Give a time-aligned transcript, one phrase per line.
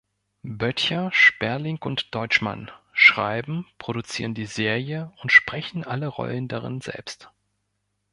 [0.41, 7.29] Böttcher, Sperling und Deutschmann schreiben, produzieren die Serie und sprechen alle Rollen darin selbst.